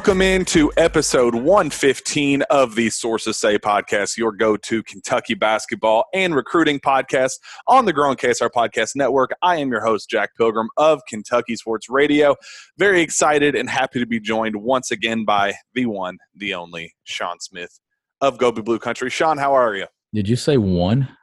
[0.00, 6.34] Welcome into episode 115 of the Sources Say podcast, your go to Kentucky basketball and
[6.34, 7.32] recruiting podcast
[7.66, 9.32] on the Growing KSR Podcast Network.
[9.42, 12.34] I am your host, Jack Pilgrim of Kentucky Sports Radio.
[12.78, 17.38] Very excited and happy to be joined once again by the one, the only Shawn
[17.38, 17.78] Smith
[18.22, 19.10] of Go Blue Country.
[19.10, 19.84] Shawn, how are you?
[20.14, 21.14] Did you say one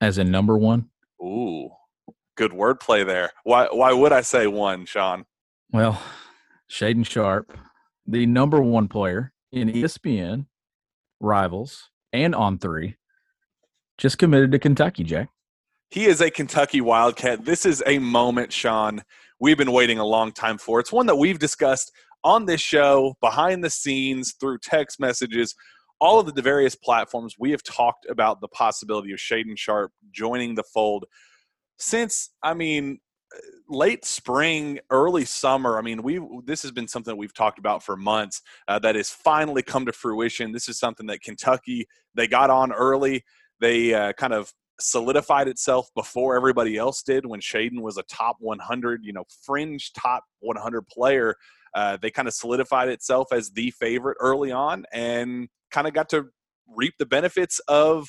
[0.00, 0.88] as a number one?
[1.22, 1.70] Ooh,
[2.36, 3.30] good wordplay there.
[3.44, 5.26] Why, why would I say one, Shawn?
[5.70, 6.02] Well,
[6.68, 7.56] Shaedon Sharpe,
[8.06, 10.46] the number one player in ESPN,
[11.20, 12.96] Rivals, and On Three,
[13.98, 15.28] just committed to Kentucky, Jack.
[15.90, 17.44] He is a Kentucky Wildcat.
[17.44, 19.02] This is a moment, Shawn,
[19.40, 20.80] we've been waiting a long time for.
[20.80, 21.92] It's one that we've discussed
[22.24, 25.54] on this show, behind the scenes, through text messages,
[26.00, 27.34] all of the various platforms.
[27.38, 31.04] We have talked about the possibility of Shaedon Sharpe joining the fold
[31.78, 33.00] since, I mean,
[33.68, 35.78] late spring, early summer.
[35.78, 39.10] I mean, we this has been something we've talked about for months uh, that has
[39.10, 40.52] finally come to fruition.
[40.52, 43.24] This is something that Kentucky they got on early.
[43.60, 48.36] They uh, kind of solidified itself before everybody else did when Shaedon was a top
[48.40, 51.36] 100, you know, fringe top 100 player.
[51.74, 56.08] Uh, they kind of solidified itself as the favorite early on and kind of got
[56.08, 56.26] to
[56.68, 58.08] reap the benefits of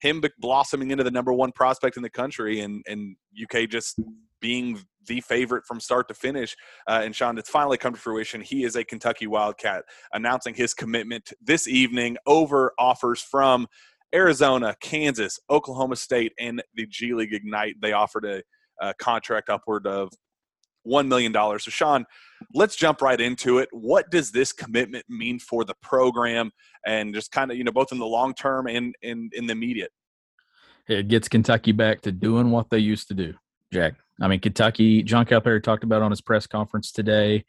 [0.00, 3.98] him blossoming into the number one prospect in the country and and UK just
[4.40, 6.56] being the favorite from start to finish.
[6.86, 8.40] Uh, and Shawn, it's finally come to fruition.
[8.40, 13.66] He is a Kentucky Wildcat, announcing his commitment this evening over offers from
[14.14, 17.76] Arizona, Kansas, Oklahoma State, and the G League Ignite.
[17.80, 18.42] They offered a,
[18.80, 20.10] a contract upward of
[20.86, 21.32] $1 million.
[21.32, 22.06] So, Shawn,
[22.54, 23.68] let's jump right into it.
[23.72, 26.50] What does this commitment mean for the program
[26.86, 29.52] and just kind of, you know, both in the long term and in, in the
[29.52, 29.92] immediate?
[30.88, 33.34] It gets Kentucky back to doing what they used to do,
[33.72, 33.94] Jack.
[34.20, 37.44] I mean, Kentucky, John Calipari talked about on his press conference today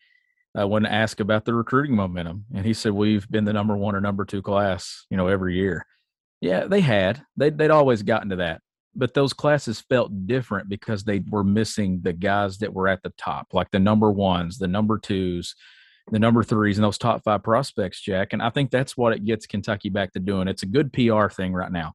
[0.59, 2.45] uh, when asked about the recruiting momentum.
[2.53, 5.55] And he said, We've been the number one or number two class, you know, every
[5.55, 5.85] year.
[6.41, 7.23] Yeah, they had.
[7.37, 8.61] They'd, they'd always gotten to that
[8.99, 13.13] but those classes felt different because they were missing the guys that were at the
[13.17, 15.55] top, like the number ones, the number twos,
[16.11, 18.33] the number threes, and those top five prospects, Jack.
[18.33, 20.49] And I think that's what it gets Kentucky back to doing.
[20.49, 21.93] It's a good PR thing right now.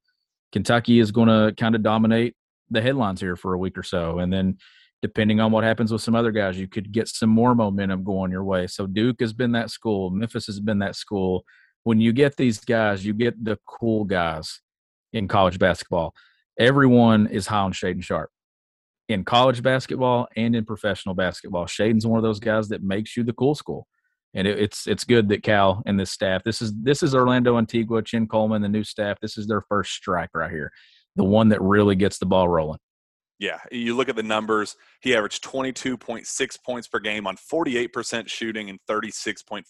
[0.51, 2.35] Kentucky is going to kind of dominate
[2.71, 4.21] the headlines here for a week or so.
[4.21, 4.57] And then
[5.03, 8.31] depending on what happens with some other guys, you could get some more momentum going
[8.31, 8.67] your way.
[8.67, 11.45] So Duke has been that school, Memphis has been that school.
[11.83, 14.61] When you get these guys, you get the cool guys
[15.13, 16.15] in college basketball
[16.59, 18.31] everyone is high on Shaedon Sharpe
[19.09, 21.67] in college basketball and in professional basketball.
[21.67, 23.87] Shaedon's one of those guys that makes you the cool school.
[24.35, 26.43] And it, it's it's good that Cal and this staff.
[26.43, 29.19] This is this is Orlando Antigua, Chin Coleman, the new staff.
[29.21, 30.73] This is their first strike right here,
[31.15, 32.81] the one that really gets the ball rolling.
[33.39, 34.77] Yeah, you look at the numbers.
[35.01, 39.65] He averaged 22.6 points per game on 48% shooting and 36.4%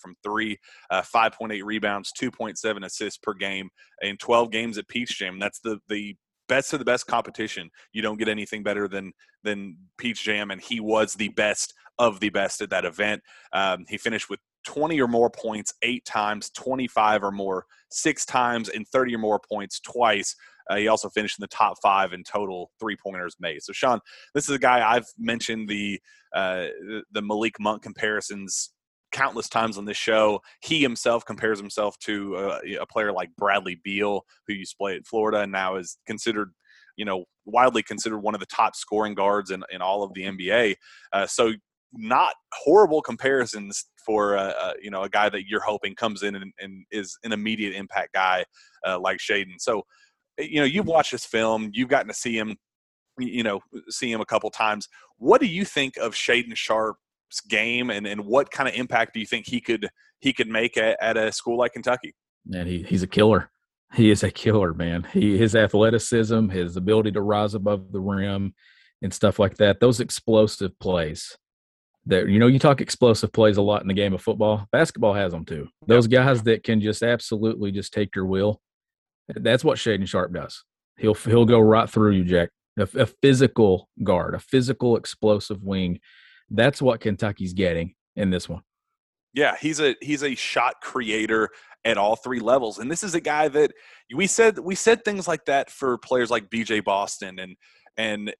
[0.00, 0.58] from three,
[0.90, 3.68] uh, 5.8 rebounds, 2.7 assists per game
[4.00, 5.38] in 12 games at Peach Jam.
[5.38, 6.16] That's the the
[6.48, 7.70] best of the best competition.
[7.92, 9.12] You don't get anything better than
[9.42, 13.22] than Peach Jam, and he was the best of the best at that event.
[13.52, 18.68] Um, he finished with 20 or more points eight times, 25 or more six times,
[18.68, 20.34] and 30 or more points twice.
[20.68, 23.62] Uh, he also finished in the top five in total three pointers made.
[23.62, 24.00] So, Shawn,
[24.34, 26.00] this is a guy I've mentioned the
[26.34, 26.66] uh,
[27.12, 28.70] the Malik Monk comparisons
[29.12, 30.40] countless times on this show.
[30.60, 34.76] He himself compares himself to a, uh, a player like Bradley Beal, who used to
[34.78, 36.52] play at Florida and now is considered,
[36.96, 40.22] you know, widely considered one of the top scoring guards in, in all of the
[40.22, 40.76] NBA.
[41.12, 41.52] Uh, so,
[41.94, 46.34] not horrible comparisons for uh, uh, you know a guy that you're hoping comes in
[46.34, 48.44] and, and is an immediate impact guy
[48.86, 49.56] uh, like Shaedon.
[49.58, 49.82] So
[50.38, 52.56] Eh, you know, you've watched this film, you've gotten to see him,
[53.18, 54.88] you know, see him a couple times.
[55.18, 59.20] What do you think of Shaedon Sharpe's game, and and what kind of impact do
[59.20, 59.88] you think he could
[60.20, 62.14] he could make at, at a school like Kentucky?
[62.46, 63.50] Man, he, he's a killer.
[63.94, 65.06] He is a killer, man.
[65.12, 68.54] He his athleticism, his ability to rise above the rim,
[69.02, 69.80] and stuff like that.
[69.80, 71.36] Those explosive plays.
[72.06, 74.66] That you know, you talk explosive plays a lot in the game of football.
[74.72, 75.68] Basketball has them too.
[75.86, 78.60] Those guys that can just absolutely just take your will
[79.28, 80.64] that's what Shaedon Sharpe does.
[80.98, 82.50] He'll he'll go right through you, Jack.
[82.78, 86.00] A, a physical guard, a physical explosive wing.
[86.50, 88.62] That's what Kentucky's getting in this one.
[89.34, 91.50] Yeah, he's a he's a shot creator
[91.84, 93.72] at all three levels, and this is a guy that
[94.14, 96.80] we said we said things like that for players like B.J.
[96.80, 97.56] Boston, and
[97.96, 98.34] and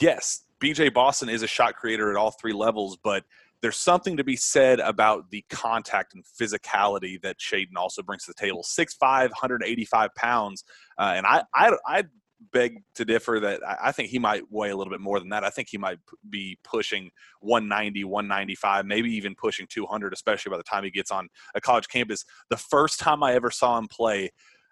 [0.00, 0.90] yes, B.J.
[0.90, 3.24] Boston is a shot creator at all three levels, but
[3.62, 8.32] there's something to be said about the contact and physicality that Shaedon also brings to
[8.32, 8.62] the table.
[8.62, 10.64] 6'5", 185 pounds.
[10.98, 12.04] Uh, and I, I, I
[12.52, 15.30] beg to differ that I, I think he might weigh a little bit more than
[15.30, 15.44] that.
[15.44, 15.98] I think he might
[16.28, 17.10] be pushing
[17.40, 21.88] 190, 195, maybe even pushing 200, especially by the time he gets on a college
[21.88, 22.24] campus.
[22.50, 24.30] The first time I ever saw him play,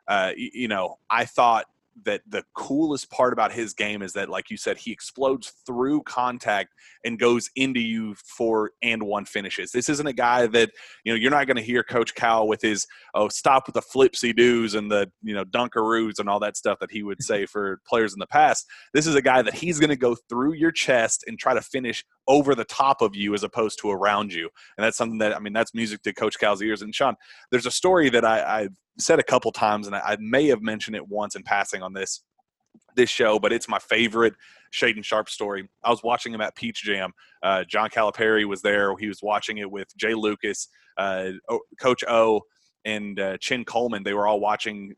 [0.08, 1.66] uh, you know, I thought
[2.04, 6.02] that the coolest part about his game is that, like you said, he explodes through
[6.02, 6.70] contact
[7.04, 9.70] and goes into you for and one finishes.
[9.72, 10.70] This isn't a guy that
[11.04, 13.82] you know you're not going to hear Coach Cal with his oh stop with the
[13.82, 17.46] flipsy doos and the you know dunkaroos and all that stuff that he would say
[17.46, 18.66] for players in the past.
[18.92, 21.62] This is a guy that he's going to go through your chest and try to
[21.62, 24.48] finish over the top of you as opposed to around you.
[24.76, 26.82] And that's something that I mean that's music to Coach Cal's ears.
[26.82, 27.16] And Shawn,
[27.50, 28.68] there's a story that I, I
[28.98, 31.92] said a couple times, and I, I may have mentioned it once in passing on
[31.92, 32.22] this
[32.96, 34.34] this show, but it's my favorite
[34.72, 35.68] Shaedon Sharpe story.
[35.82, 37.12] I was watching him at Peach Jam.
[37.42, 38.96] Uh, John Calipari was there.
[38.96, 41.30] He was watching it with Jay Lucas, uh,
[41.80, 42.42] Coach O,
[42.84, 44.02] and uh, Chin Coleman.
[44.02, 44.94] They were all watching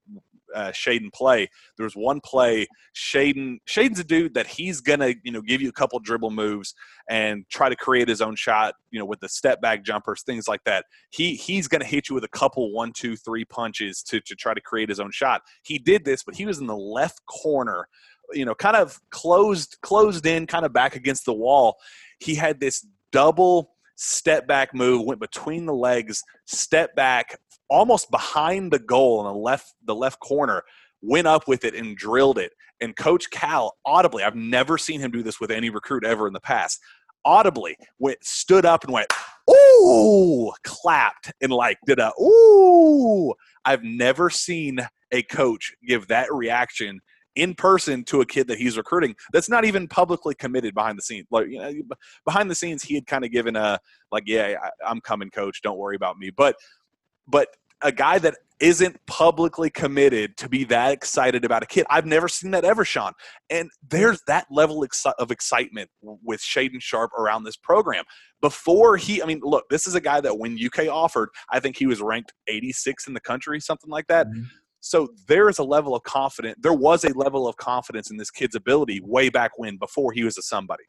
[0.57, 1.49] uh, Shaedon play.
[1.77, 2.67] There was one play.
[2.97, 6.75] Shaedon Shaedon's a dude that he's gonna you know give you a couple dribble moves
[7.09, 8.75] and try to create his own shot.
[8.91, 10.87] You know with the step back jumpers, things like that.
[11.11, 14.55] He he's gonna hit you with a couple one two three punches to to try
[14.55, 15.43] to create his own shot.
[15.63, 17.87] He did this, but he was in the left corner.
[18.33, 21.77] You know, kind of closed closed in, kind of back against the wall.
[22.19, 27.39] He had this double step back move, went between the legs, step back,
[27.69, 30.63] almost behind the goal in the left the left corner,
[31.03, 32.53] went up with it and drilled it.
[32.81, 36.33] And Coach Cal audibly, I've never seen him do this with any recruit ever in
[36.33, 36.81] the past.
[37.25, 39.13] Audibly went stood up and went,
[39.51, 43.35] ooh, clapped and like did a ooh.
[43.65, 44.79] I've never seen
[45.13, 47.01] a coach give that reaction
[47.37, 51.03] in person to a kid that he's recruiting that's not even publicly committed behind the
[51.03, 51.71] scenes like you know
[52.25, 53.79] behind the scenes he had kind of given a
[54.11, 54.55] like yeah
[54.85, 56.57] I, am coming coach don't worry about me but
[57.27, 57.49] but
[57.83, 61.85] a guy that isn't publicly committed to be that excited about a kid.
[61.91, 63.13] I've never seen that ever, Shawn.
[63.51, 64.85] And there's that level
[65.19, 68.05] of excitement with Shaedon Sharpe around this program.
[68.41, 71.77] Before he, I mean, look, this is a guy that when UK offered, I think
[71.77, 74.27] he was ranked 86 in the country, something like that.
[74.27, 74.45] Mm-hmm.
[74.81, 76.57] So there is a level of confidence.
[76.63, 80.25] There was a level of confidence in this kid's ability way back when, before he
[80.25, 80.85] was a somebody.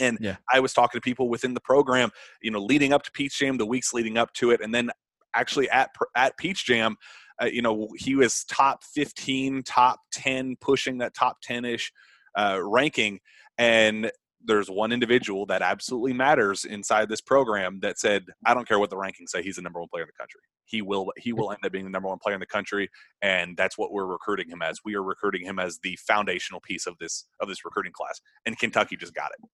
[0.00, 0.36] And yeah.
[0.52, 2.10] I was talking to people within the program,
[2.42, 4.90] you know, leading up to Peach Jam, the weeks leading up to it, and then
[5.34, 6.96] actually at at Peach Jam,
[7.40, 11.92] uh, you know, he was top 15, top 10, pushing that top 10 ish
[12.36, 13.20] uh, ranking.
[13.58, 14.10] And
[14.42, 18.90] there's one individual that absolutely matters inside this program that said, I don't care what
[18.90, 20.40] the rankings say, he's the number one player in the country.
[20.64, 22.88] He will he will end up being the number one player in the country,
[23.20, 24.78] and that's what we're recruiting him as.
[24.84, 28.20] We are recruiting him as the foundational piece of this of this recruiting class.
[28.46, 29.44] And Kentucky just got it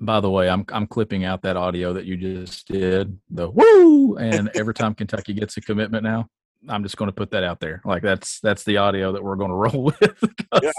[0.00, 4.16] by the way, I'm I'm clipping out that audio that you just did, the woo,
[4.16, 6.28] and every time Kentucky gets a commitment now,
[6.68, 7.82] I'm just going to put that out there.
[7.84, 10.34] Like that's that's the audio that we're going to roll with.
[10.62, 10.70] yeah.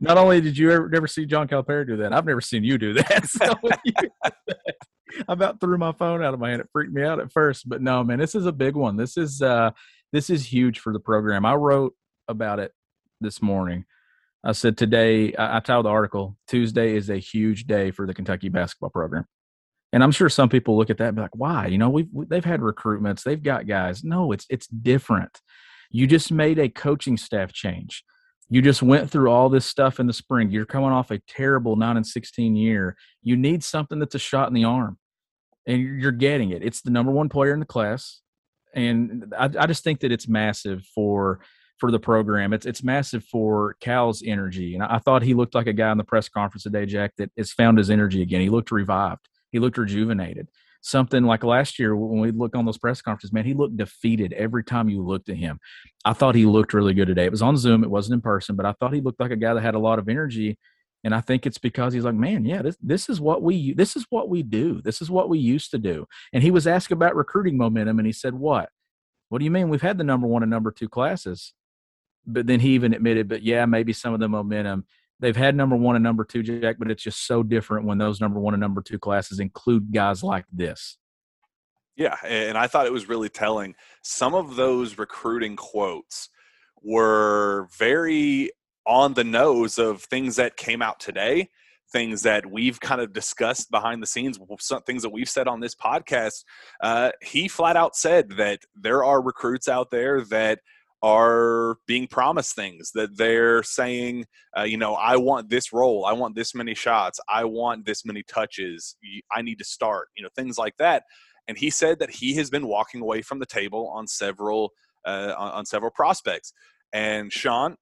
[0.00, 2.78] Not only did you ever never see John Calipari do that, I've never seen you
[2.78, 3.24] do that.
[3.34, 3.54] So
[5.28, 6.60] I about threw my phone out of my hand.
[6.60, 8.96] It freaked me out at first, but no, man, this is a big one.
[8.96, 9.70] This is uh
[10.12, 11.44] this is huge for the program.
[11.44, 11.94] I wrote
[12.28, 12.72] about it
[13.20, 13.84] this morning.
[14.44, 18.14] I said today, I, I titled the article, Tuesday is a huge day for the
[18.14, 19.24] Kentucky basketball program.
[19.92, 21.66] And I'm sure some people look at that and be like, why?
[21.66, 24.04] You know, we've, they've had recruitments, they've got guys.
[24.04, 25.40] No, it's, it's different.
[25.90, 28.04] You just made a coaching staff change.
[28.50, 30.50] You just went through all this stuff in the spring.
[30.50, 32.96] You're coming off a terrible 9 and 16 year.
[33.22, 34.98] You need something that's a shot in the arm,
[35.66, 36.62] and you're getting it.
[36.62, 38.20] It's the number one player in the class.
[38.74, 41.40] And I, I just think that it's massive for
[41.78, 42.52] for the program.
[42.52, 45.98] It's it's massive for Cal's energy, and I, thought he looked like a guy in
[45.98, 48.40] the press conference today, Jack, that has found his energy again.
[48.40, 49.28] He looked revived.
[49.50, 50.48] He looked rejuvenated.
[50.82, 54.34] Something like last year when we look on those press conferences, man, he looked defeated
[54.34, 55.58] every time you looked at him.
[56.04, 57.24] I thought he looked really good today.
[57.24, 59.36] It was on Zoom, it wasn't in person, but I thought he looked like a
[59.36, 60.58] guy that had a lot of energy.
[61.02, 63.94] And I think it's because he's like, man, yeah, this this is what we this
[63.94, 64.80] is what we do.
[64.82, 66.06] This is what we used to do.
[66.32, 68.70] And he was asked about recruiting momentum, and he said, "What?
[69.28, 69.68] What do you mean?
[69.68, 71.52] We've had the number one and number two classes
[72.26, 74.86] but then he even admitted, but yeah, maybe some of the momentum.
[75.20, 78.20] They've had number one and number two, Jack, but it's just so different when those
[78.20, 80.98] number one and number two classes include guys like this.
[81.96, 83.74] Yeah, and I thought it was really telling.
[84.02, 86.28] Some of those recruiting quotes
[86.82, 88.50] were very
[88.86, 91.48] on the nose of things that came out today,
[91.92, 95.60] things that we've kind of discussed behind the scenes, some things that we've said on
[95.60, 96.42] this podcast.
[96.82, 100.60] Uh, he flat out said that there are recruits out there that–
[101.04, 104.24] are being promised things that they're saying,
[104.58, 108.06] uh, you know, I want this role, I want this many shots, I want this
[108.06, 108.96] many touches,
[109.30, 111.02] I need to start, you know, things like that.
[111.46, 114.72] And he said that he has been walking away from the table on several
[115.04, 116.54] uh, on, on several prospects.
[116.94, 117.76] And Shawn,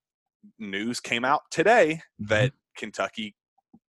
[0.59, 2.35] news came out today mm-hmm.
[2.35, 3.37] that Kentucky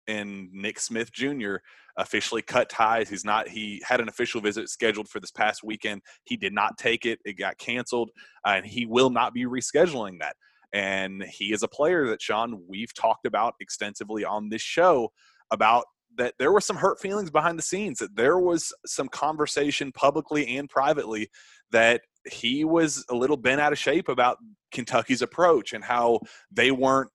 [0.07, 1.55] and Nick Smith Jr.
[1.97, 3.09] officially cut ties.
[3.09, 3.47] He's not.
[3.47, 6.01] He had an official visit scheduled for this past weekend.
[6.23, 7.19] He did not take it.
[7.25, 8.11] It got canceled,
[8.45, 10.35] uh, and he will not be rescheduling that.
[10.73, 15.09] And he is a player that Shawn we've talked about extensively on this show
[15.51, 15.85] about
[16.17, 20.57] that there were some hurt feelings behind the scenes that there was some conversation publicly
[20.57, 21.27] and privately
[21.71, 24.37] that he was a little bent out of shape about
[24.71, 26.19] Kentucky's approach and how
[26.51, 27.09] they weren't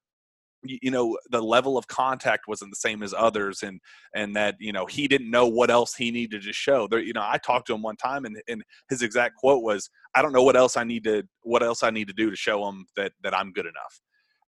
[0.82, 3.80] you know the level of contact wasn't the same as others and
[4.14, 6.87] and that you know he didn't know what else he needed to show.
[6.87, 9.90] There you know i talked to him one time and, and his exact quote was
[10.14, 12.37] i don't know what else i need to what else i need to do to
[12.37, 14.00] show him that that i'm good enough.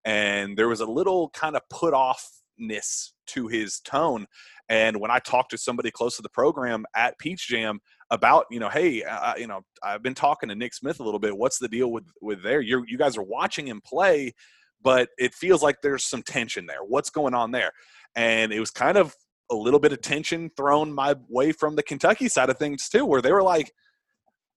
[0.05, 4.27] And there was a little kind of put offness to his tone
[4.69, 8.59] and when i talked to somebody close to the program at peach jam about you
[8.59, 9.03] know hey
[9.39, 11.37] you know i've been talking to nick smith a little bit.
[11.37, 12.61] What's the deal with with there?
[12.61, 14.35] You you guys are watching him play
[14.83, 16.83] but it feels like there's some tension there.
[16.87, 17.73] What's going on there?
[18.17, 19.15] And it was kind of
[19.51, 23.05] a little bit of tension thrown my way from the kentucky side of things too
[23.05, 23.73] where they were like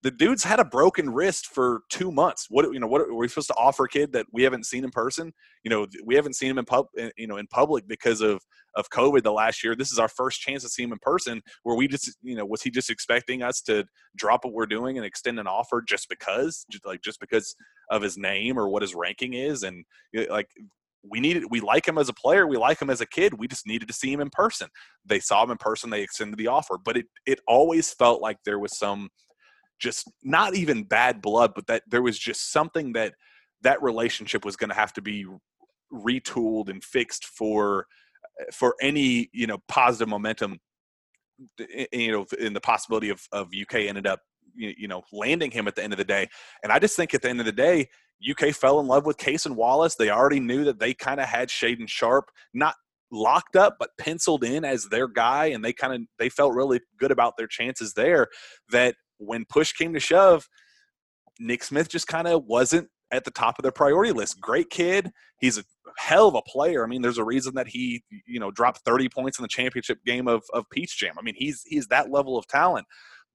[0.04, 2.48] the dude's had a broken wrist for two months.
[2.50, 2.88] What you know?
[2.88, 5.32] What are we supposed to offer a kid that we haven't seen in person?
[5.64, 8.42] You know, we haven't seen him in pub, you know, in public because of
[8.76, 9.76] of COVID the last year.
[9.76, 11.42] This is our first chance to see him in person.
[11.64, 13.86] Where we just, you know, was he just expecting us to
[14.18, 17.56] drop what we're doing and extend an offer just because, just like just because
[17.90, 19.64] of his name or what his ranking is?
[19.64, 19.86] And
[20.30, 20.50] like
[21.10, 23.46] we needed we like him as a player we like him as a kid we
[23.46, 24.70] just needed to see him in person
[25.06, 28.38] they saw him in person they extended the offer but it it always felt like
[28.46, 29.10] there was some
[29.80, 33.14] just not even bad blood, but that there was just something that
[33.62, 35.26] that relationship was going to have to be
[35.92, 37.88] retooled and fixed for
[38.40, 40.60] eh, for any you know positive momentum
[41.60, 44.22] eh, eh, you know in the possibility of, of uk ended up
[44.56, 46.28] you know landing him at the end of the day.
[46.64, 47.88] And i just think at the end of the day
[48.30, 49.96] uk fell in love with Cason wallace.
[49.96, 52.76] They already knew that they kind of had Shaedon Sharpe not
[53.12, 56.80] locked up but penciled in as their guy and they kind of they felt really
[56.98, 58.28] good about their chances there
[58.72, 60.48] that when push came to shove,
[61.40, 64.42] Nick Smith just kind of wasn't at the top of their priority list.
[64.42, 65.12] Great kid.
[65.38, 65.64] He's a
[65.98, 66.84] hell of a player.
[66.84, 70.00] I mean, there's a reason that he, you know, dropped 30 points in the championship
[70.06, 71.16] game of, of Peach Jam.
[71.18, 72.88] I mean, he's he's that level of talent.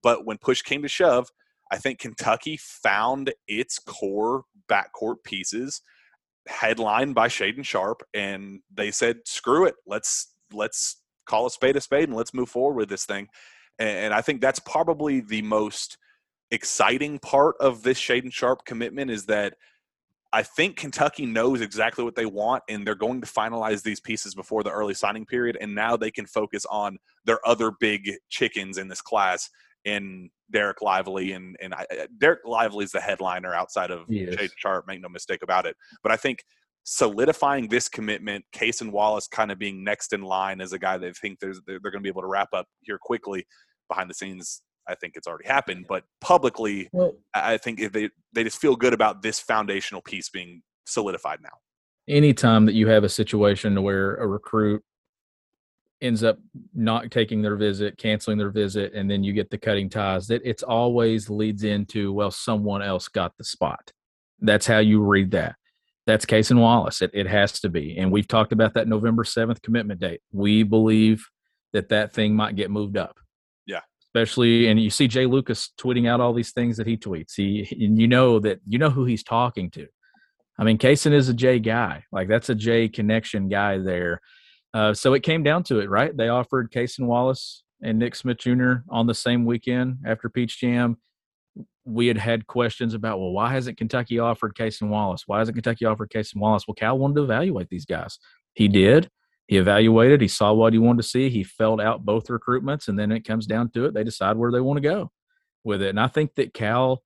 [0.02, 1.28] But when push came to shove,
[1.70, 5.82] I think Kentucky found its core backcourt pieces,
[6.46, 11.80] headlined by Shaedon Sharpe, and they said, "Screw it, let's let's call a spade a
[11.80, 13.28] spade and let's move forward with this thing."
[13.78, 15.98] And I think that's probably the most
[16.50, 19.54] exciting part of this Shaedon Sharpe commitment is that
[20.32, 24.34] I think Kentucky knows exactly what they want, and they're going to finalize these pieces
[24.34, 25.56] before the early signing period.
[25.60, 29.48] And now they can focus on their other big chickens in this class
[29.84, 31.32] in Dereck Lively.
[31.32, 34.34] And, and I, uh, Dereck Lively is the headliner outside of yes.
[34.34, 35.76] Shaedon Sharpe, make no mistake about it.
[36.02, 36.44] But I think
[36.84, 41.12] solidifying this commitment, Cason Wallace kind of being next in line as a guy they
[41.12, 43.46] think they're, they're going to be able to wrap up here quickly
[43.88, 48.42] behind the scenes I think it's already happened, but publicly, well, I think they they
[48.42, 51.50] just feel good about this foundational piece being solidified now.
[52.08, 54.82] Anytime that you have a situation where a recruit
[56.00, 56.38] ends up
[56.74, 60.40] not taking their visit, canceling their visit, and then you get the cutting ties, that
[60.42, 63.92] it's always leads into well, someone else got the spot.
[64.40, 65.56] That's how you read that.
[66.06, 67.02] That's Cason Wallace.
[67.02, 70.22] It, it has to be, and we've talked about that November seventh commitment date.
[70.32, 71.26] We believe
[71.74, 73.18] that that thing might get moved up
[74.08, 77.34] especially and you see Jay Lucas tweeting out all these things that he tweets.
[77.36, 79.86] He and you know that you know who he's talking to.
[80.58, 82.04] I mean, Cason is a Jay guy.
[82.10, 84.20] Like that's a Jay connection guy there.
[84.74, 86.16] Uh, so it came down to it, right?
[86.16, 88.74] They offered Cason Wallace and Nick Smith Jr.
[88.88, 90.98] on the same weekend after Peach Jam.
[91.84, 95.24] We had had questions about, well, why hasn't Kentucky offered Cason Wallace?
[95.26, 96.64] Why hasn't Kentucky offered Cason Wallace?
[96.68, 98.18] Well, Cal wanted to evaluate these guys.
[98.54, 99.08] He did
[99.48, 102.98] he evaluated, he saw what he wanted to see, he filled out both recruitments, and
[102.98, 103.94] then it comes down to it.
[103.94, 105.10] They decide where they want to go
[105.64, 105.88] with it.
[105.88, 107.02] And I think that Cal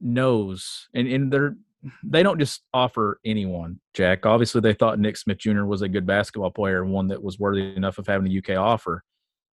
[0.00, 1.56] knows, and, and they're
[2.02, 4.26] they don't just offer anyone, Jack.
[4.26, 5.64] Obviously, they thought Nick Smith Jr.
[5.64, 8.58] was a good basketball player and one that was worthy enough of having a UK
[8.58, 9.04] offer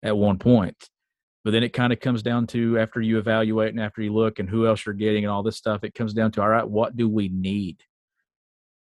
[0.04, 0.76] at one point.
[1.44, 4.38] But then it kind of comes down to after you evaluate and after you look
[4.38, 6.68] and who else you're getting and all this stuff, it comes down to all right,
[6.68, 7.78] what do we need?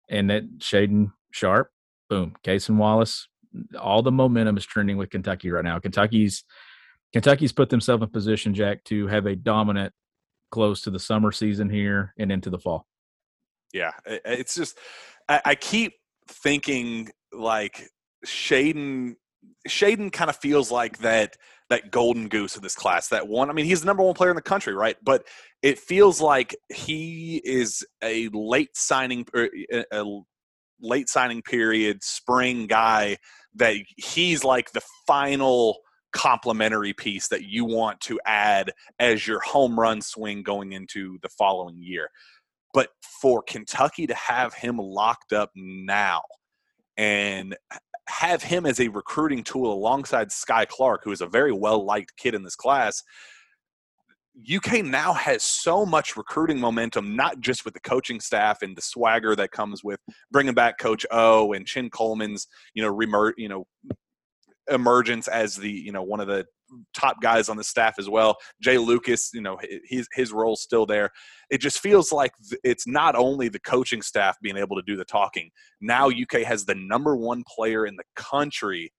[0.08, 1.70] And that Shaedon Sharpe
[2.08, 3.28] boom, Cason Wallace.
[3.80, 5.78] All the momentum is trending with Kentucky right now.
[5.78, 6.44] Kentucky's
[7.12, 9.92] Kentucky's put themselves in position, Jack, to have a dominant
[10.50, 12.86] close to the summer season here and into the fall.
[13.72, 14.78] Yeah, it's just
[15.28, 15.94] I, I keep
[16.28, 17.88] thinking like
[18.26, 19.14] Shaedon.
[19.68, 21.36] Shaedon kind of feels like that
[21.68, 23.08] that golden goose of this class.
[23.08, 23.50] That one.
[23.50, 24.96] I mean, he's the number one player in the country, right?
[25.02, 25.26] But
[25.62, 30.20] it feels like he is a late signing a
[30.80, 33.16] late signing period, spring guy
[33.54, 35.78] that he's like the final
[36.12, 41.28] complementary piece that you want to add as your home run swing going into the
[41.28, 42.08] following year.
[42.72, 42.88] But
[43.20, 46.22] for Kentucky to have him locked up now
[46.96, 47.56] and
[48.08, 52.16] have him as a recruiting tool alongside Skyy Clark, who is a very well liked
[52.16, 53.02] kid in this class,
[54.54, 58.82] UK now has so much recruiting momentum, not just with the coaching staff and the
[58.82, 59.98] swagger that comes with
[60.30, 63.66] bringing back Coach O and Chin Coleman's, you know, remer- you know,
[64.70, 66.44] emergence as the you know one of the
[66.96, 68.36] top guys on the staff as well.
[68.60, 71.10] Jay Lucas, you know, his his role's still there.
[71.50, 72.32] It just feels like
[72.64, 75.50] it's not only the coaching staff being able to do the talking.
[75.80, 78.92] Now UK has the number one player in the country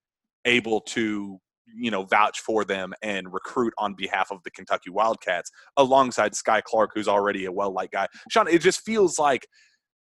[0.46, 1.40] able to
[1.76, 6.64] you know vouch for them and recruit on behalf of the Kentucky Wildcats alongside Skyy
[6.64, 8.08] Clark, who's already a well liked guy.
[8.30, 9.48] Shawn, it just feels like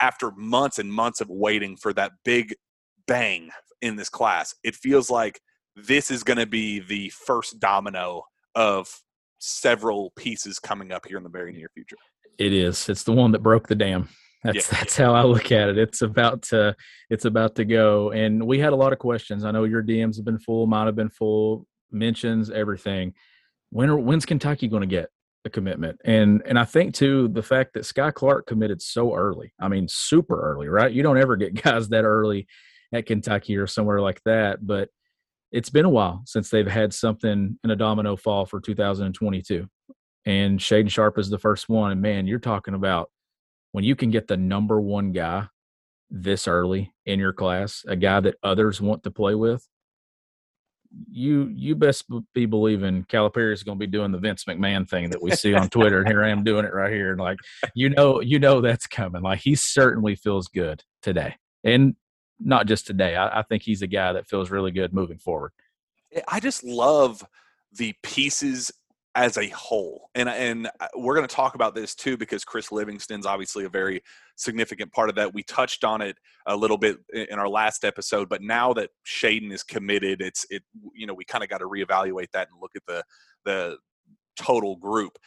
[0.01, 2.55] after months and months of waiting for that big
[3.07, 5.41] bang in this class, it feels like
[5.77, 8.23] this is going to be the first domino
[8.55, 9.01] of
[9.39, 11.97] several pieces coming up here in the very near future.
[12.39, 12.89] It is.
[12.89, 14.09] It's the one that broke the dam.
[14.43, 14.79] That's yeah.
[14.79, 15.79] that's how I look at it.
[15.79, 16.75] It's about to
[17.11, 18.11] it's about to go.
[18.11, 19.45] And we had a lot of questions.
[19.45, 23.15] I know your DMs have been full, mine have been full, mentions, everything.
[23.71, 25.09] When are, when's Kentucky going to get
[25.45, 26.01] a commitment?
[26.05, 29.53] And and I think too the fact that Skyy Clark committed so early.
[29.61, 30.93] I mean, super early, right?
[30.93, 32.49] You don't ever get guys that early
[32.93, 34.67] at Kentucky or somewhere like that.
[34.67, 34.89] But
[35.53, 39.69] it's been a while since they've had something in a domino fall for 2022.
[40.25, 41.93] And Shaedon Sharpe is the first one.
[41.93, 43.11] And man, you're talking about
[43.73, 45.49] when you can get the number one guy
[46.11, 49.67] this early in your class, a guy that others want to play with,
[51.11, 52.05] you you best
[52.35, 55.55] be believing Calipari is going to be doing the Vince McMahon thing that we see
[55.55, 57.13] on Twitter, and here I am doing it right here.
[57.13, 57.39] And like
[57.75, 59.23] you know, you know that's coming.
[59.23, 61.97] Like he certainly feels good today, and
[62.39, 63.17] not just today.
[63.17, 65.53] I, I think he's a guy that feels really good moving forward.
[66.29, 67.25] I just love
[67.73, 68.71] the pieces
[69.15, 70.11] as a whole.
[70.15, 73.69] And and uh, we're going to talk about this too because Chris Livingston's obviously a
[73.69, 74.03] very
[74.37, 75.35] significant part of that.
[75.35, 79.53] We touched on it a little bit in our last episode, but now that Shaedon
[79.53, 80.63] is committed, it's it
[80.95, 83.05] you know we kind of got to reevaluate that and look at the
[83.45, 83.77] the
[84.37, 85.19] total group.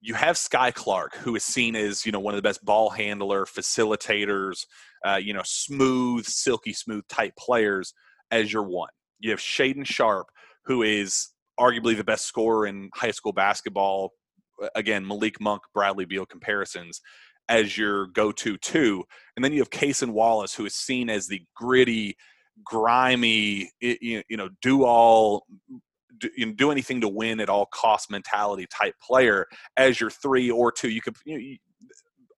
[0.00, 2.90] You have Skyy Clark, who is seen as you know one of the best ball
[2.90, 4.64] handler, facilitators,
[5.04, 7.92] uh, you know, smooth, silky smooth type players
[8.30, 8.90] as your one.
[9.18, 10.30] You have Shaedon Sharpe,
[10.64, 14.12] who is arguably the best scorer in high school basketball.
[14.62, 17.00] Uh, again, Malik Monk, Bradley Beal comparisons
[17.48, 21.40] as your go-to two, and then you have Cason Wallace, who is seen as the
[21.56, 22.16] gritty,
[22.64, 25.46] grimy, you know, do all,
[26.18, 30.10] do, you know, do anything to win at all cost mentality type player as your
[30.10, 30.90] three or two.
[30.90, 31.56] You could, you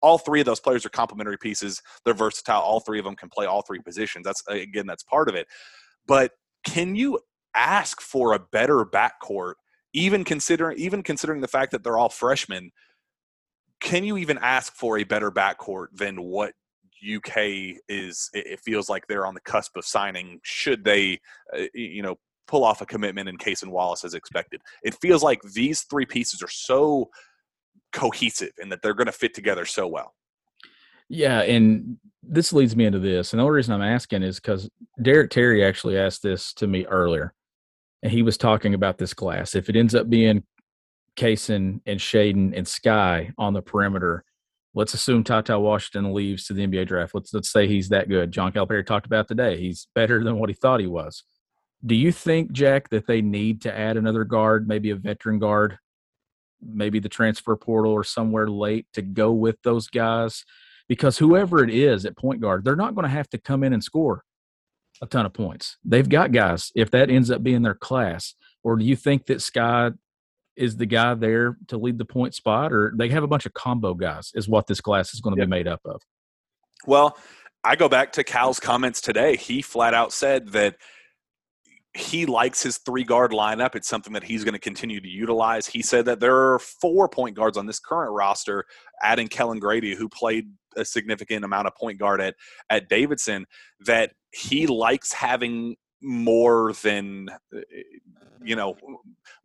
[0.02, 1.80] all three of those players are complementary pieces.
[2.04, 2.61] They're versatile.
[2.61, 4.24] All three of them can play all three positions.
[4.24, 5.46] That's again, that's part of it.
[6.06, 6.33] But
[6.64, 7.18] can you
[7.54, 9.54] ask for a better backcourt,
[9.92, 12.70] even considering even considering the fact that they're all freshmen.
[13.80, 16.52] Can you even ask for a better backcourt than what
[17.02, 18.28] UK is?
[18.34, 20.38] It feels like they're on the cusp of signing.
[20.42, 21.20] Should they,
[21.56, 24.60] uh, you know, pull off a commitment in Cason Wallace as expected?
[24.82, 27.08] It feels like these three pieces are so
[27.92, 30.14] cohesive and that they're going to fit together so well.
[31.08, 33.32] Yeah, and this leads me into this.
[33.32, 34.70] And the only reason I'm asking is because
[35.02, 37.34] Derek Terry actually asked this to me earlier
[38.02, 39.54] and he was talking about this class.
[39.54, 40.44] If it ends up being
[41.16, 44.24] Cason and Shaedon and Skyy on the perimeter,
[44.74, 47.14] let's assume TyTy Washington leaves to the NBA draft.
[47.14, 48.32] Let's let's say he's that good.
[48.32, 49.58] John Calipari talked about today.
[49.58, 51.24] He's better than what he thought he was.
[51.84, 55.78] Do you think, Jack, that they need to add another guard, maybe a veteran guard,
[56.62, 60.44] maybe the transfer portal or somewhere late to go with those guys?
[60.88, 63.72] Because whoever it is at point guard, they're not going to have to come in
[63.72, 64.24] and score
[65.02, 65.76] a ton of points.
[65.84, 68.34] They've got guys if that ends up being their class.
[68.62, 69.96] Or do you think that Skyy
[70.56, 73.54] is the guy there to lead the point spot, or they have a bunch of
[73.54, 74.32] combo guys?
[74.34, 75.48] Is what this class is going to yep.
[75.48, 76.02] be made up of?
[76.86, 77.16] Well,
[77.64, 79.36] I go back to Cal's comments today.
[79.36, 80.76] He flat out said that
[81.94, 83.74] he likes his three guard lineup.
[83.74, 85.66] It's something that he's going to continue to utilize.
[85.66, 88.64] He said that there are four point guards on this current roster,
[89.03, 92.37] adding Kellan Grady, who played a significant amount of point guard at
[92.68, 93.46] at Davidson,
[93.87, 97.29] that he likes having more than
[98.42, 98.76] you know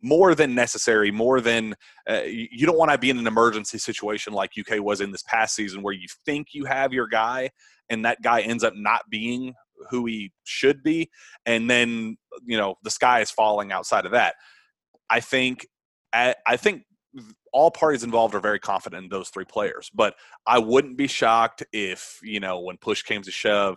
[0.00, 1.74] more than necessary more than
[2.08, 5.22] uh, you don't want to be in an emergency situation like uk was in this
[5.24, 7.50] past season where you think you have your guy
[7.90, 9.54] and that guy ends up not being
[9.90, 11.10] who he should be
[11.44, 14.34] and then you know the sky is falling outside of that
[15.10, 15.66] i think
[16.12, 16.82] i think
[17.52, 19.90] all parties involved are very confident in those three players.
[19.94, 20.14] But
[20.46, 23.76] I wouldn't be shocked if you know when push came to shove,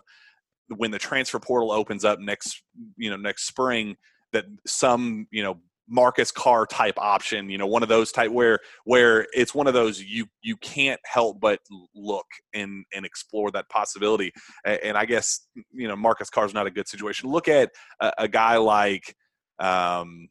[0.68, 2.62] when the transfer portal opens up next
[2.96, 3.96] you know next spring,
[4.32, 5.60] that some you know
[5.90, 9.74] Marcus Carr type option, you know, one of those type where where it's one of
[9.74, 11.58] those you you can't help but
[11.94, 14.32] look and and explore that possibility.
[14.64, 17.30] And, I guess you know Marcus Carr is not a good situation.
[17.30, 19.16] Look at a, a guy like
[19.58, 20.28] um,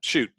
[0.00, 0.30] shoot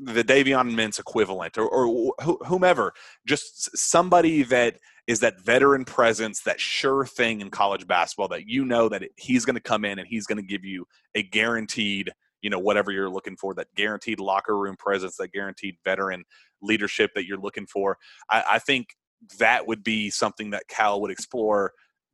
[0.00, 2.14] the Davion Mintz equivalent or, or
[2.46, 2.92] whomever,
[3.26, 8.64] just somebody that is that veteran presence, that sure thing in college basketball that you
[8.64, 12.12] know that he's going to come in and he's going to give you a guaranteed
[12.44, 16.22] you know whatever you're looking for that guaranteed locker room presence that guaranteed veteran
[16.62, 17.96] leadership that you're looking for
[18.30, 18.88] I, I think
[19.38, 21.72] that would be something that cal would explore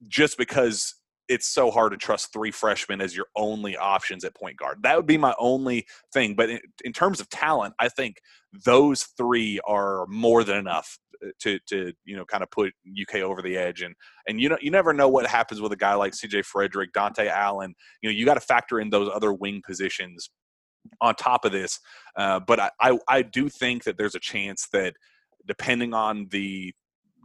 [0.08, 0.94] just because
[1.28, 4.82] it's so hard to trust three freshmen as your only options at point guard.
[4.82, 6.34] That would be my only thing.
[6.34, 8.16] But in, in, terms of talent, I think
[8.64, 10.98] those three are more than enough
[11.40, 13.82] to to you know kind of put UK over the edge.
[13.82, 13.94] And
[14.28, 17.28] and you know you never know what happens with a guy like CJ Frederick, Dontaie
[17.28, 17.74] Allen.
[18.02, 20.30] You know you got to factor in those other wing positions
[21.00, 21.78] on top of this.
[22.16, 24.94] Uh, but I, I I do think that there's a chance that
[25.46, 26.72] depending on the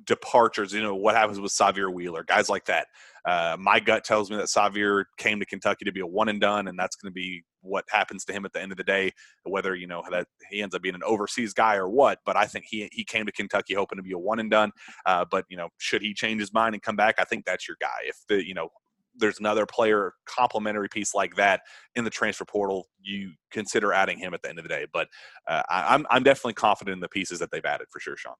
[0.05, 2.87] departures, you know, what happens with Sahvir Wheeler, guys like that.
[3.25, 6.39] Uh, my gut tells me that Sahvir came to Kentucky to be a one and
[6.39, 8.83] done, and that's going to be what happens to him at the end of the
[8.83, 9.11] day,
[9.43, 12.19] whether you know that he ends up being an overseas guy or what.
[12.25, 14.71] But I think he he came to Kentucky hoping to be a one and done.
[15.05, 17.67] Uh, but you know, should he change his mind and come back, I think that's
[17.67, 17.97] your guy.
[18.03, 18.69] If the you know
[19.17, 21.61] there's another player complementary piece like that
[21.95, 24.85] in the transfer portal, you consider adding him at the end of the day.
[24.91, 25.07] But
[25.47, 28.35] uh, I, I'm I'm definitely confident in the pieces that they've added for sure, Shawn.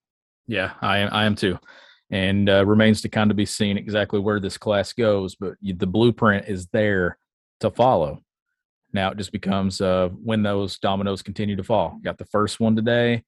[0.48, 1.10] Yeah, I am.
[1.12, 1.58] I am too,
[2.12, 5.36] and uh, remains to kind of be seen exactly where this class goes.
[5.36, 7.18] But the blueprint is there
[7.62, 8.22] to follow.
[8.94, 12.00] Now it just becomes uh, when those dominoes continue to fall.
[12.04, 13.24] Got the first one today.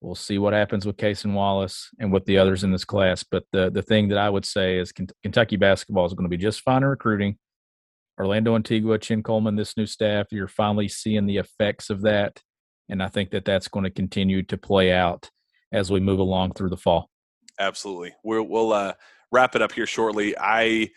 [0.00, 3.22] We'll see what happens with Cason Wallace and with the others in this class.
[3.22, 6.42] But the the thing that I would say is Kentucky basketball is going to be
[6.42, 7.38] just fine in recruiting.
[8.18, 12.40] Orlando Antigua, Chin Coleman, this new staff, you're finally seeing the effects of that,
[12.88, 15.30] and I think that that's going to continue to play out
[15.74, 17.10] as we move along through the fall.
[17.58, 18.14] Absolutely.
[18.22, 18.94] We'll, we'll uh,
[19.30, 20.34] wrap it up here shortly.
[20.38, 20.90] I,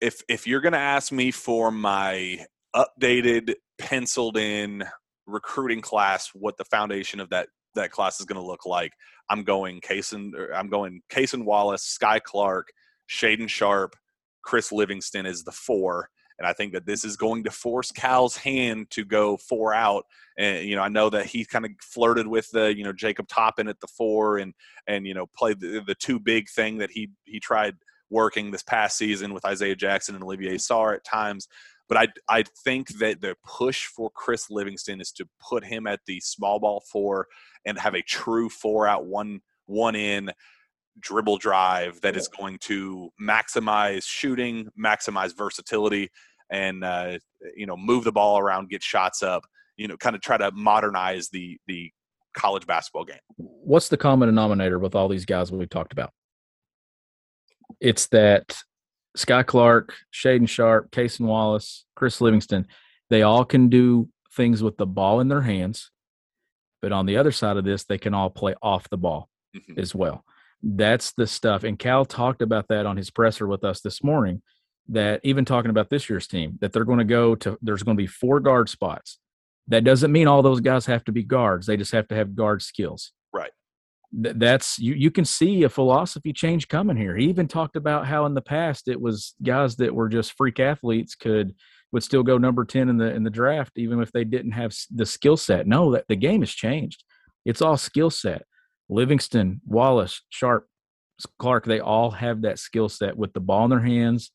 [0.00, 2.44] if if you're going to ask me for my
[2.76, 4.84] updated, penciled in
[5.26, 8.92] recruiting class, what the foundation of that that class is going to look like,
[9.28, 10.32] I'm going Cason.
[10.54, 12.68] I'm going Cason Wallace, Skyy Clark,
[13.10, 13.96] Shaedon Sharpe,
[14.42, 18.36] Chris Livingston is the four, and I think that this is going to force Cal's
[18.36, 20.04] hand to go four out.
[20.38, 23.28] And you know, I know that he kind of flirted with the you know Jacob
[23.28, 24.54] Toppin at the four, and
[24.86, 27.74] and you know played the, the two big thing that he he tried
[28.10, 31.48] working this past season with Isaiah Jackson and Olivier Sarr at times.
[31.88, 36.00] But I I think that the push for Chris Livingston is to put him at
[36.06, 37.26] the small ball four
[37.66, 40.30] and have a true four out one one in
[41.00, 46.10] dribble drive that is going to maximize shooting, maximize versatility,
[46.50, 47.18] and uh,
[47.56, 49.44] you know move the ball around, get shots up.
[49.76, 51.92] You know, kind of try to modernize the the
[52.34, 53.18] college basketball game.
[53.36, 56.12] What's the common denominator with all these guys we've talked about?
[57.80, 58.56] It's that
[59.16, 62.66] Skyy Clark, Shaedon Sharpe, Cason Wallace, Chris Livingston,
[63.10, 65.90] they all can do things with the ball in their hands.
[66.80, 69.78] But on the other side of this, they can all play off the ball mm-hmm.
[69.78, 70.24] as well.
[70.62, 71.64] That's the stuff.
[71.64, 74.42] And Cal talked about that on his presser with us this morning
[74.88, 77.96] that even talking about this year's team, that they're going to go to, there's going
[77.96, 79.18] to be four guard spots.
[79.68, 81.66] That doesn't mean all those guys have to be guards.
[81.66, 83.12] They just have to have guard skills.
[83.32, 83.50] Right.
[84.22, 87.16] Th- that's, you, you can see a philosophy change coming here.
[87.16, 90.58] He even talked about how in the past it was guys that were just freak
[90.58, 91.54] athletes could,
[91.92, 94.74] would still go number 10 in the, in the draft, even if they didn't have
[94.94, 95.66] the skill set.
[95.66, 97.04] No, that the game has changed.
[97.44, 98.44] It's all skill set.
[98.88, 100.66] Livingston, Wallace, Sharpe
[101.38, 104.30] Clark, they all have that skill set with the ball in their hands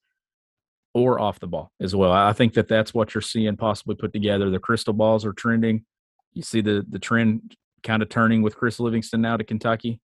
[0.93, 2.11] or off the ball as well.
[2.11, 4.49] I think that that's what you're seeing possibly put together.
[4.49, 5.85] The crystal balls are trending.
[6.33, 9.99] You see the the trend kind of turning with Chris Livingston now to Kentucky.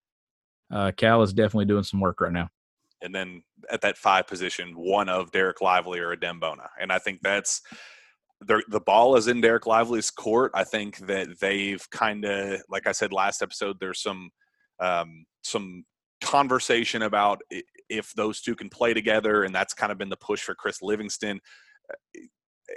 [0.71, 2.49] Uh, Cal is definitely doing some work right now.
[3.01, 6.69] And then at that five position, one of Dereck Lively or Adem Bona.
[6.79, 7.61] And I think that's
[8.41, 10.51] the ball is in Dereck Lively's court.
[10.53, 14.29] I think that they've kind of, like I said last episode, there's some
[14.79, 15.83] um, some
[16.21, 17.41] conversation about
[17.89, 20.81] if those two can play together, and that's kind of been the push for Chris
[20.81, 21.39] Livingston.
[21.89, 22.19] Uh,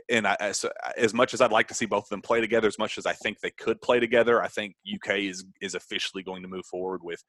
[0.09, 0.64] and I, as,
[0.96, 3.05] as much as I'd like to see both of them play together, as much as
[3.05, 6.64] I think they could play together, I think UK is is officially going to move
[6.66, 7.22] forward with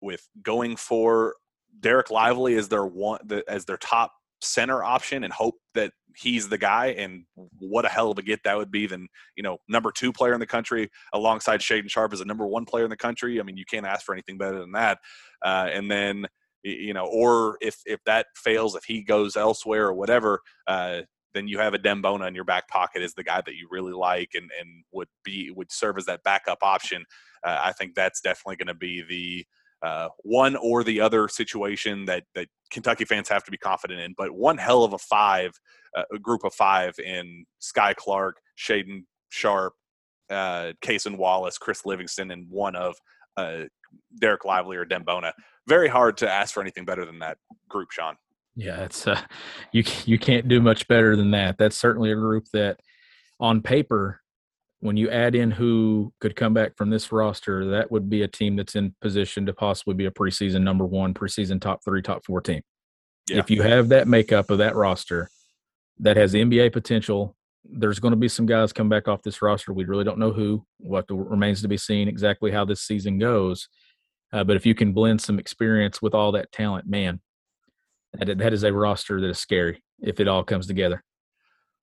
[0.00, 1.34] with going for
[1.80, 6.58] Dereck Lively as their one as their top center option and hope that he's the
[6.58, 6.88] guy.
[6.88, 7.24] And
[7.58, 10.34] what a hell of a get that would be than, you know, number two player
[10.34, 13.40] in the country alongside Shaedon Sharpe as a number one player in the country.
[13.40, 14.98] I mean, you can't ask for anything better than that.
[15.44, 16.26] Uh, and then,
[16.66, 21.02] you know, or if, if that fails, if he goes elsewhere or whatever, uh,
[21.34, 23.92] then you have Adem Bona in your back pocket as the guy that you really
[23.92, 27.04] like and, and would be would serve as that backup option.
[27.44, 29.46] Uh, I think that's definitely going to be the
[29.86, 34.14] uh, one or the other situation that that Kentucky fans have to be confident in.
[34.16, 35.52] But one hell of a five,
[35.94, 39.74] uh, a group of five in Skyy Clark, Shaedon Sharpe,
[40.30, 42.96] uh, Cason Wallace, Chris Livingston, and one of
[43.36, 43.64] uh,
[44.20, 45.32] Dereck Lively or Dembona.
[45.68, 48.16] Very hard to ask for anything better than that group, Shawn.
[48.54, 49.20] Yeah, it's uh,
[49.72, 51.58] you you can't do much better than that.
[51.58, 52.80] That's certainly a group that,
[53.38, 54.20] on paper,
[54.80, 58.28] when you add in who could come back from this roster, that would be a
[58.28, 62.24] team that's in position to possibly be a preseason number one, preseason top three, top
[62.24, 62.62] four team.
[63.28, 63.38] Yeah.
[63.38, 65.28] If you have that makeup of that roster
[65.98, 69.72] that has NBA potential, there's going to be some guys come back off this roster.
[69.72, 70.64] We really don't know who.
[70.78, 73.68] What remains to be seen exactly how this season goes.
[74.32, 77.20] Uh, but if you can blend some experience with all that talent, man,
[78.14, 81.02] that, that is a roster that is scary if it all comes together.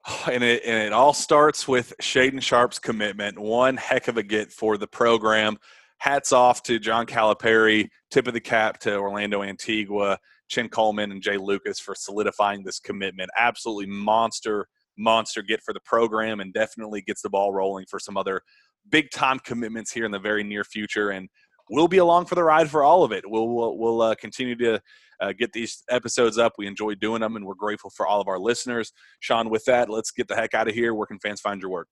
[0.30, 3.40] And it, and it all starts with Shaedon Sharpe's commitment.
[3.40, 5.58] One heck of a get for the program.
[6.00, 7.88] Hats off to John Calipari.
[8.12, 10.18] Tip of the cap to Orlando Antigua,
[10.50, 13.30] Chin Coleman, and Jay Lucas for solidifying this commitment.
[13.40, 18.18] Absolutely monster, monster get for the program, and definitely gets the ball rolling for some
[18.18, 18.42] other
[18.90, 21.12] big time commitments here in the very near future.
[21.12, 21.30] And
[21.74, 23.30] we'll be along for the ride for all of it.
[23.30, 24.80] We'll we'll, we'll uh, continue to
[25.20, 26.54] uh, get these episodes up.
[26.58, 28.94] We enjoy doing them, and we're grateful for all of our listeners.
[29.20, 30.94] Shawn, with that, let's get the heck out of here.
[30.94, 31.88] Where can fans find your work?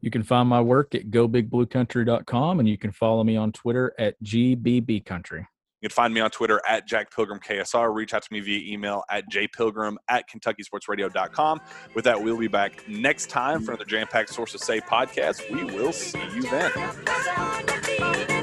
[0.00, 4.14] You can find my work at gobigbluecountry.com, and you can follow me on Twitter at
[4.22, 5.46] gbbcountry.
[5.82, 7.94] You can find me on Twitter at Jack Pilgrim KSR.
[7.94, 11.60] Reach out to me via email at jpilgrim at KentuckySportsRadio.com.
[11.94, 15.50] With that, we'll be back next time for another Jam Packed Sources Say podcast.
[15.50, 18.35] We will see you then.